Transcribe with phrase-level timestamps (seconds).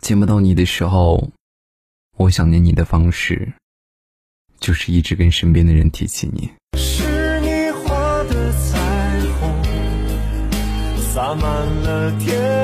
[0.00, 1.30] 见不到你的时候
[2.16, 3.52] 我想念你的方式
[4.58, 6.50] 就是一直跟身边的人提起你。
[6.76, 8.78] 是你画的彩
[9.38, 9.62] 虹
[11.12, 12.59] 洒满了天